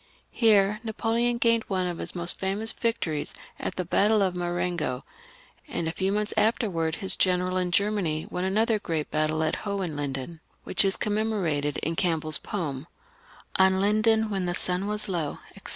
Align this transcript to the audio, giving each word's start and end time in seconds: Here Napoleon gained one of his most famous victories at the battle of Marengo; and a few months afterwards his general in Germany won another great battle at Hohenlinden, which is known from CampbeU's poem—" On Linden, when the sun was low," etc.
Here 0.31 0.79
Napoleon 0.83 1.37
gained 1.37 1.65
one 1.67 1.85
of 1.85 1.99
his 1.99 2.15
most 2.15 2.39
famous 2.39 2.71
victories 2.71 3.35
at 3.59 3.75
the 3.75 3.85
battle 3.85 4.23
of 4.23 4.35
Marengo; 4.35 5.03
and 5.67 5.87
a 5.87 5.91
few 5.91 6.11
months 6.11 6.33
afterwards 6.35 6.97
his 6.97 7.15
general 7.15 7.55
in 7.57 7.69
Germany 7.69 8.25
won 8.31 8.43
another 8.43 8.79
great 8.79 9.11
battle 9.11 9.43
at 9.43 9.57
Hohenlinden, 9.57 10.39
which 10.63 10.83
is 10.83 10.95
known 11.05 11.17
from 11.29 11.41
CampbeU's 11.97 12.39
poem—" 12.39 12.87
On 13.59 13.79
Linden, 13.79 14.31
when 14.31 14.45
the 14.45 14.55
sun 14.55 14.87
was 14.87 15.07
low," 15.07 15.37
etc. 15.55 15.69